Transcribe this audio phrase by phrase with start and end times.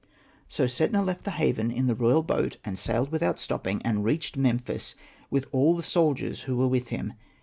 [0.47, 4.35] So Setna left the haven in the royal boat, and sailed without stopping, and reached
[4.35, 4.95] Memphis
[5.29, 7.13] with all the soldiers who were with him.